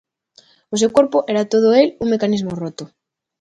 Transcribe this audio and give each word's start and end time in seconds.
O 0.73 0.75
seu 0.81 0.89
corpo 0.97 1.17
era 1.31 1.49
todo 1.53 1.67
el 1.81 1.87
un 2.03 2.07
mecanismo 2.13 2.51
roto. 2.63 2.83